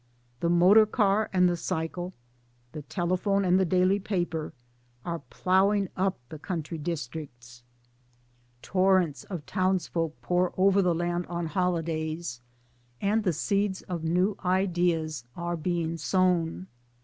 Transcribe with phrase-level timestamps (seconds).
[0.39, 2.15] The motor car and the cycle,
[2.71, 4.51] the telephone and the daily paper,
[5.05, 7.61] are ploughing up the country districts,
[8.63, 12.41] torrents of 12S6 MY DAYS AND DREAMS townsfolk pour over the land on holidays,
[12.99, 15.97] and seeds of new ideas are being!
[15.99, 16.65] sown.